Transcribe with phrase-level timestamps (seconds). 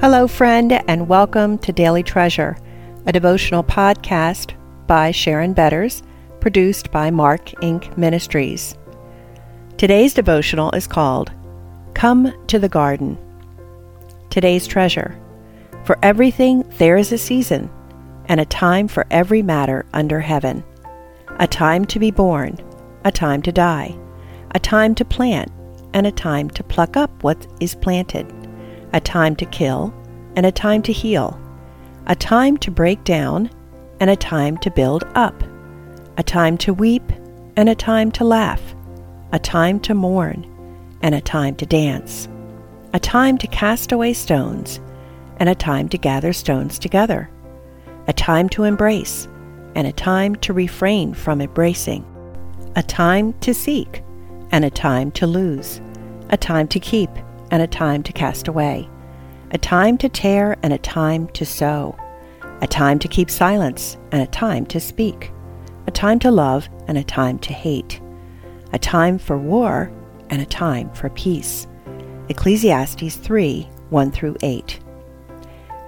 [0.00, 2.56] Hello, friend, and welcome to Daily Treasure,
[3.04, 4.54] a devotional podcast
[4.86, 6.02] by Sharon Betters,
[6.40, 7.94] produced by Mark Inc.
[7.98, 8.78] Ministries.
[9.76, 11.30] Today's devotional is called
[11.92, 13.18] Come to the Garden.
[14.30, 15.20] Today's treasure.
[15.84, 17.68] For everything there is a season,
[18.24, 20.64] and a time for every matter under heaven.
[21.38, 22.56] A time to be born,
[23.04, 23.94] a time to die,
[24.52, 25.52] a time to plant,
[25.92, 28.32] and a time to pluck up what is planted,
[28.92, 29.94] a time to kill,
[30.36, 31.40] and a time to heal,
[32.06, 33.50] a time to break down,
[34.00, 35.42] and a time to build up,
[36.16, 37.12] a time to weep,
[37.56, 38.74] and a time to laugh,
[39.32, 40.46] a time to mourn,
[41.02, 42.28] and a time to dance,
[42.92, 44.80] a time to cast away stones,
[45.38, 47.30] and a time to gather stones together,
[48.06, 49.28] a time to embrace,
[49.74, 52.04] and a time to refrain from embracing,
[52.76, 54.02] a time to seek,
[54.50, 55.80] and a time to lose,
[56.30, 57.10] a time to keep,
[57.50, 58.88] and a time to cast away,
[59.50, 61.96] a time to tear, and a time to sow,
[62.60, 65.32] a time to keep silence, and a time to speak,
[65.86, 68.00] a time to love, and a time to hate,
[68.72, 69.90] a time for war,
[70.30, 71.66] and a time for peace.
[72.28, 74.78] Ecclesiastes 3 1 through 8.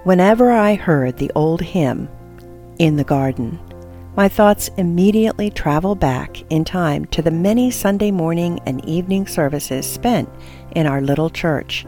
[0.03, 2.09] Whenever I heard the old hymn,
[2.77, 3.57] In the Garden,
[4.15, 9.89] my thoughts immediately travel back in time to the many Sunday morning and evening services
[9.89, 10.29] spent
[10.75, 11.85] in our little church.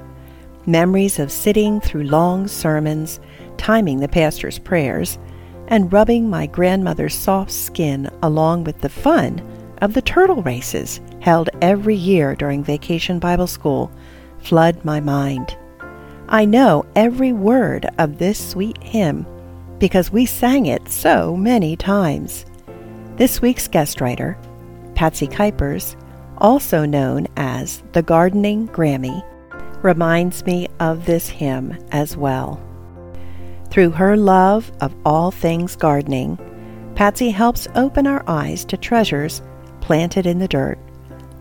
[0.66, 3.20] Memories of sitting through long sermons,
[3.58, 5.20] timing the pastor's prayers,
[5.68, 9.40] and rubbing my grandmother's soft skin along with the fun
[9.82, 13.92] of the turtle races held every year during Vacation Bible School
[14.40, 15.56] flood my mind.
[16.28, 19.28] I know every word of this sweet hymn
[19.80, 22.46] because we sang it so many times.
[23.18, 24.38] This week's guest writer,
[24.96, 25.96] Patsy Kuipers,
[26.38, 29.24] also known as the Gardening Grammy,
[29.84, 32.62] reminds me of this hymn as well.
[33.70, 36.40] Through her love of all things gardening,
[36.96, 39.42] Patsy helps open our eyes to treasures
[39.86, 40.80] planted in the dirt,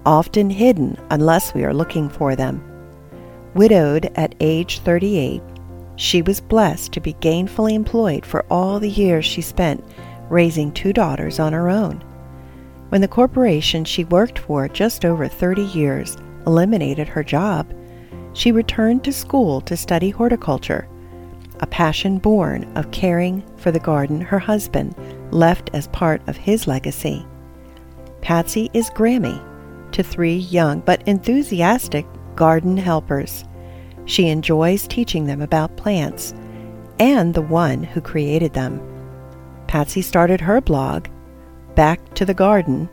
[0.04, 2.62] often hidden unless we are looking for them.
[3.54, 5.40] Widowed at age 38,
[5.96, 9.84] she was blessed to be gainfully employed for all the years she spent
[10.28, 12.02] raising two daughters on her own.
[12.88, 16.16] When the corporation she worked for just over 30 years
[16.46, 17.72] eliminated her job,
[18.32, 20.88] she returned to school to study horticulture,
[21.60, 24.94] a passion born of caring for the garden her husband
[25.32, 27.24] left as part of his legacy.
[28.20, 29.40] Patsy is Grammy
[29.92, 33.44] to three young but enthusiastic garden helpers.
[34.06, 36.34] She enjoys teaching them about plants
[36.98, 38.80] and the one who created them.
[39.66, 41.08] Patsy started her blog,
[41.74, 42.88] Back to the Garden,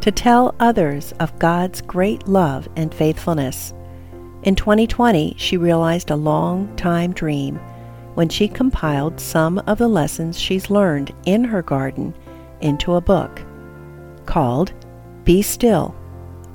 [0.00, 3.72] to tell others of God's great love and faithfulness.
[4.42, 7.56] In 2020, she realized a long time dream
[8.14, 12.14] when she compiled some of the lessons she's learned in her garden
[12.60, 13.42] into a book
[14.26, 14.72] called
[15.24, 15.94] Be Still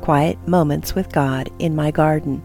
[0.01, 2.41] Quiet Moments with God in My Garden.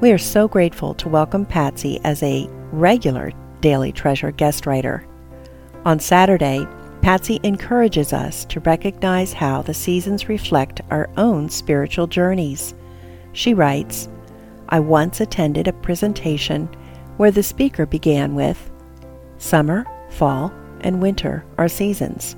[0.00, 5.06] We are so grateful to welcome Patsy as a regular Daily Treasure guest writer.
[5.84, 6.66] On Saturday,
[7.00, 12.74] Patsy encourages us to recognize how the seasons reflect our own spiritual journeys.
[13.32, 14.08] She writes,
[14.68, 16.66] I once attended a presentation
[17.16, 18.70] where the speaker began with,
[19.38, 22.36] Summer, fall, and winter are seasons.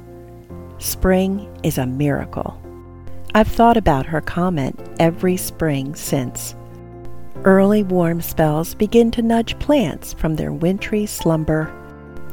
[0.79, 2.61] Spring is a miracle.
[3.35, 6.55] I've thought about her comment every spring since.
[7.45, 11.73] Early warm spells begin to nudge plants from their wintry slumber.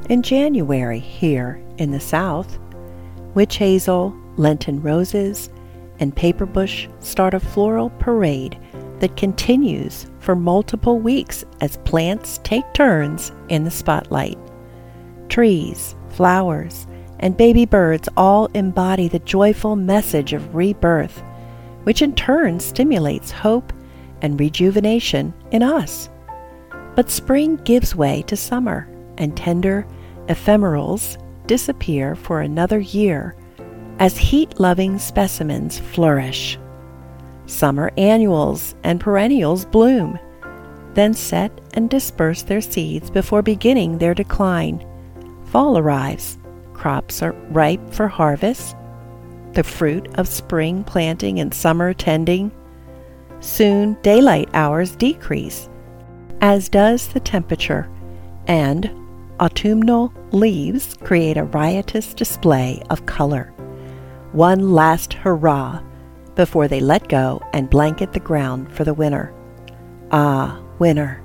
[0.10, 2.58] In January, here in the South,
[3.36, 5.50] witch hazel, Lenten roses,
[6.00, 8.58] and paperbush start a floral parade
[9.00, 14.38] that continues for multiple weeks as plants take turns in the spotlight.
[15.30, 16.88] Trees, flowers,
[17.20, 21.22] and baby birds all embody the joyful message of rebirth,
[21.84, 23.72] which in turn stimulates hope
[24.24, 26.10] and rejuvenation in us.
[26.96, 28.88] But spring gives way to summer,
[29.18, 29.86] and tender
[30.28, 33.36] ephemerals disappear for another year
[34.00, 36.58] as heat loving specimens flourish.
[37.46, 40.18] Summer annuals and perennials bloom,
[40.94, 44.86] then set and disperse their seeds before beginning their decline.
[45.46, 46.38] Fall arrives,
[46.74, 48.76] crops are ripe for harvest,
[49.54, 52.52] the fruit of spring planting and summer tending
[53.44, 55.68] Soon daylight hours decrease,
[56.40, 57.90] as does the temperature,
[58.48, 58.90] and
[59.42, 63.52] autumnal leaves create a riotous display of color.
[64.32, 65.84] One last hurrah
[66.36, 69.34] before they let go and blanket the ground for the winter.
[70.12, 71.22] Ah, winter!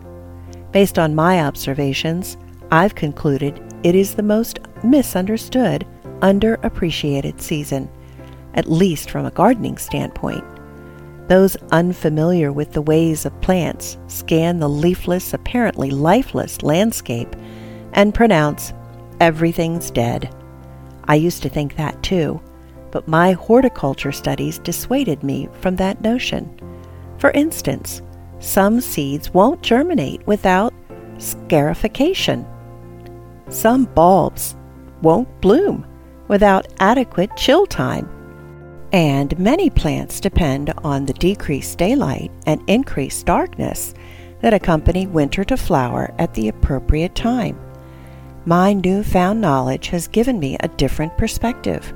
[0.73, 2.37] Based on my observations,
[2.73, 5.87] I've concluded it is the most misunderstood,
[6.19, 7.89] underappreciated season,
[8.55, 10.45] at least from a gardening standpoint.
[11.29, 17.37] Those unfamiliar with the ways of plants scan the leafless, apparently lifeless landscape
[17.93, 18.73] and pronounce,
[19.21, 20.35] everything's dead.
[21.05, 22.41] I used to think that too,
[22.91, 26.49] but my horticulture studies dissuaded me from that notion.
[27.19, 28.01] For instance,
[28.39, 30.73] some seeds won't germinate without
[31.19, 32.47] scarification.
[33.51, 34.57] Some bulbs
[35.03, 35.87] won't bloom
[36.29, 38.09] without adequate chill time.
[38.93, 43.95] And many plants depend on the decreased daylight and increased darkness
[44.41, 47.59] that accompany winter to flower at the appropriate time.
[48.47, 51.93] My newfound knowledge has given me a different perspective.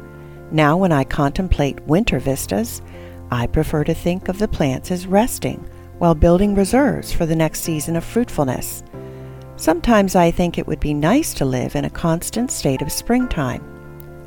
[0.50, 2.82] Now, when I contemplate winter vistas,
[3.30, 5.66] I prefer to think of the plants as resting
[5.96, 8.82] while building reserves for the next season of fruitfulness.
[9.56, 13.64] Sometimes I think it would be nice to live in a constant state of springtime,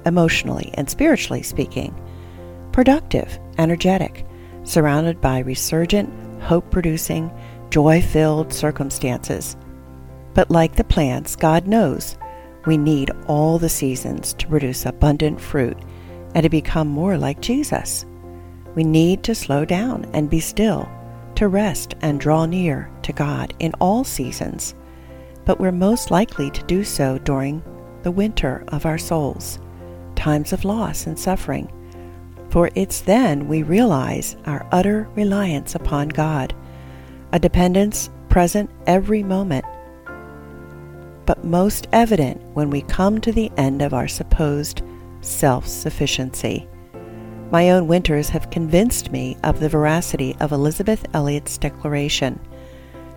[0.06, 1.94] emotionally and spiritually speaking,
[2.76, 4.26] productive, energetic,
[4.66, 6.10] surrounded by resurgent,
[6.42, 7.32] hope producing,
[7.70, 9.56] joy filled circumstances.
[10.34, 12.18] But like the plants, God knows
[12.66, 15.78] we need all the seasons to produce abundant fruit
[16.34, 18.06] and to become more like Jesus.
[18.76, 20.86] We need to slow down and be still,
[21.36, 24.76] to rest and draw near to God in all seasons,
[25.46, 27.64] but we're most likely to do so during
[28.04, 29.60] the winter of our souls,
[30.18, 31.72] times of loss and suffering,
[32.50, 36.54] for it's then we realize our utter reliance upon God,
[37.34, 39.66] a dependence present every moment,
[41.26, 44.82] but most evident when we come to the end of our supposed
[45.22, 46.68] self sufficiency.
[47.52, 52.40] My own winters have convinced me of the veracity of Elisabeth Elliot's declaration.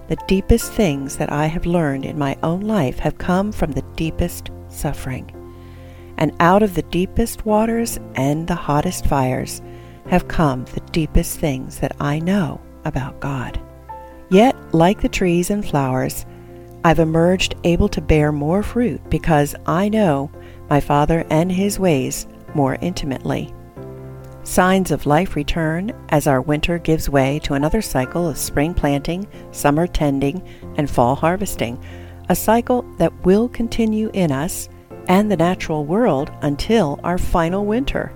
[0.08, 3.84] The deepest things that I have learned in my own life have come from the
[3.96, 5.30] deepest suffering.
[6.18, 9.62] And out of the deepest waters and the hottest fires
[10.08, 13.60] have come the deepest things that I know about God.
[14.28, 16.26] Yet, like the trees and flowers,
[16.84, 20.30] I've emerged able to bear more fruit because I know
[20.68, 23.54] my Father and His ways more intimately.
[24.44, 29.26] Signs of life return as our winter gives way to another cycle of spring planting,
[29.50, 30.42] summer tending,
[30.76, 31.82] and fall harvesting,
[32.28, 34.68] a cycle that will continue in us
[35.08, 38.12] and the natural world until our final winter.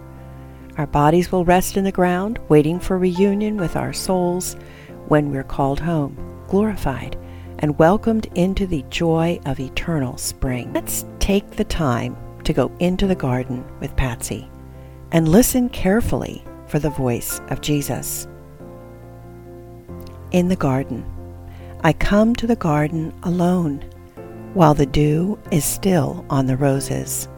[0.77, 4.55] Our bodies will rest in the ground, waiting for reunion with our souls
[5.09, 6.17] when we're called home,
[6.49, 7.19] glorified,
[7.59, 10.73] and welcomed into the joy of eternal spring.
[10.73, 14.49] Let's take the time to go into the garden with Patsy
[15.13, 18.27] and listen carefully for the voice of Jesus.
[20.31, 21.05] In the garden,
[21.85, 23.85] I come to the garden alone
[24.55, 27.29] while the dew is still on the roses,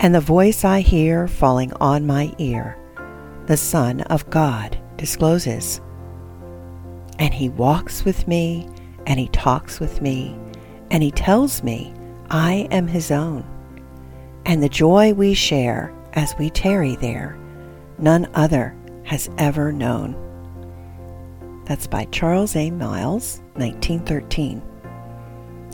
[0.00, 2.78] and the voice I hear falling on my ear,
[3.46, 5.80] the Son of God discloses.
[7.18, 8.68] And he walks with me,
[9.06, 10.36] and he talks with me,
[10.90, 11.92] and he tells me
[12.30, 13.44] I am his own.
[14.46, 17.38] And the joy we share as we tarry there,
[17.98, 18.74] none other
[19.04, 20.14] has ever known.
[21.66, 22.70] That's by Charles A.
[22.70, 24.62] Miles, 1913.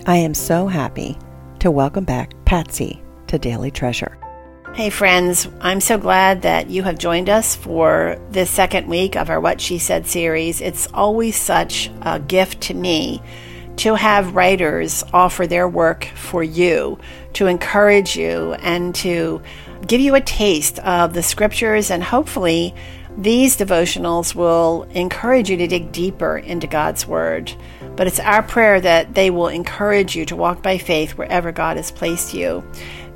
[0.07, 1.17] I am so happy
[1.61, 4.19] to welcome back Patsy to Daily Treasure.
[4.75, 9.31] Hey, friends, I'm so glad that you have joined us for this second week of
[9.31, 10.61] our What She Said series.
[10.61, 13.23] It's always such a gift to me
[13.77, 16.99] to have writers offer their work for you,
[17.33, 19.41] to encourage you, and to
[19.87, 22.75] give you a taste of the scriptures, and hopefully,
[23.17, 27.55] these devotionals will encourage you to dig deeper into God's Word.
[27.97, 31.77] But it's our prayer that they will encourage you to walk by faith wherever God
[31.77, 32.65] has placed you.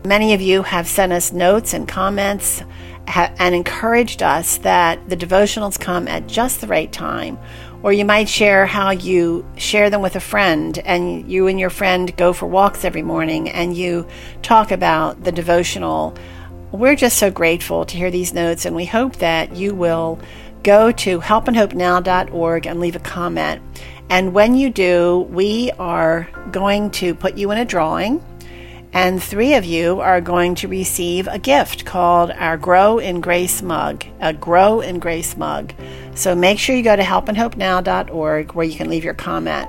[0.05, 2.63] Many of you have sent us notes and comments
[3.07, 7.39] and encouraged us that the devotionals come at just the right time.
[7.83, 11.71] Or you might share how you share them with a friend, and you and your
[11.71, 14.07] friend go for walks every morning, and you
[14.43, 16.17] talk about the devotional
[16.73, 20.19] we're just so grateful to hear these notes, and we hope that you will
[20.63, 23.63] go to helpandhopenow.org and leave a comment.
[24.11, 28.25] And when you do, we are going to put you in a drawing,
[28.93, 33.61] and three of you are going to receive a gift called our Grow in Grace
[33.61, 35.75] mug, a Grow in Grace mug.
[36.15, 39.69] So make sure you go to helpandhopenow.org where you can leave your comment.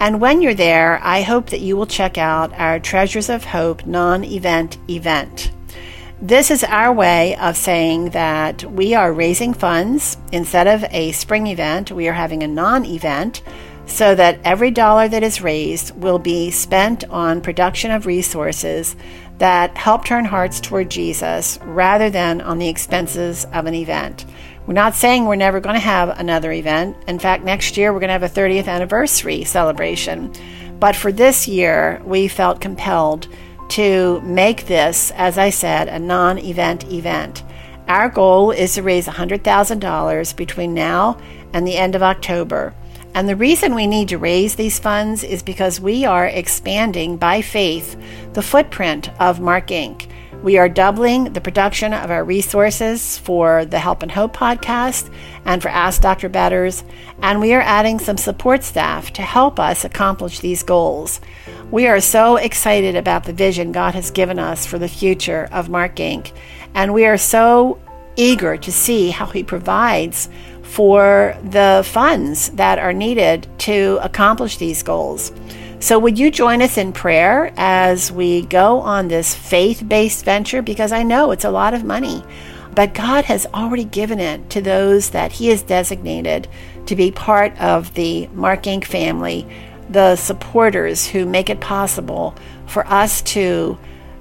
[0.00, 3.86] And when you're there, I hope that you will check out our Treasures of Hope
[3.86, 5.50] non event event.
[6.20, 10.16] This is our way of saying that we are raising funds.
[10.32, 13.42] Instead of a spring event, we are having a non event
[13.86, 18.96] so that every dollar that is raised will be spent on production of resources
[19.38, 24.24] that help turn hearts toward Jesus rather than on the expenses of an event.
[24.66, 26.96] We're not saying we're never going to have another event.
[27.06, 30.32] In fact, next year we're going to have a 30th anniversary celebration.
[30.80, 33.28] But for this year, we felt compelled
[33.70, 37.44] to make this, as I said, a non event event.
[37.88, 41.18] Our goal is to raise $100,000 between now
[41.52, 42.74] and the end of October.
[43.16, 47.40] And the reason we need to raise these funds is because we are expanding by
[47.40, 47.96] faith
[48.34, 50.06] the footprint of Mark Inc.
[50.42, 55.10] We are doubling the production of our resources for the Help and Hope podcast
[55.46, 56.28] and for Ask Dr.
[56.28, 56.84] Betters,
[57.22, 61.22] and we are adding some support staff to help us accomplish these goals.
[61.70, 65.70] We are so excited about the vision God has given us for the future of
[65.70, 66.32] Mark Inc.,
[66.74, 67.78] and we are so
[68.16, 70.28] eager to see how He provides
[70.66, 75.32] for the funds that are needed to accomplish these goals.
[75.78, 80.62] So, would you join us in prayer as we go on this faith based venture?
[80.62, 82.24] Because I know it's a lot of money,
[82.74, 86.48] but God has already given it to those that He has designated
[86.86, 88.84] to be part of the Mark Inc.
[88.84, 89.46] family,
[89.90, 92.34] the supporters who make it possible
[92.66, 93.78] for us to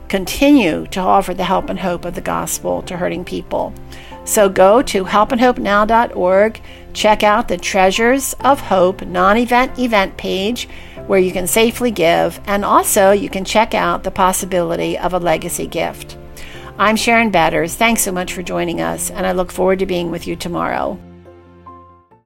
[0.10, 3.74] continue to offer the help and hope of the gospel to hurting people.
[4.26, 6.62] So go to helpandhopenow.org,
[6.94, 10.68] check out the Treasures of Hope non event event page
[11.08, 15.20] where you can safely give, and also you can check out the possibility of a
[15.20, 16.18] legacy gift.
[16.78, 17.76] I'm Sharon Betters.
[17.76, 21.00] Thanks so much for joining us, and I look forward to being with you tomorrow.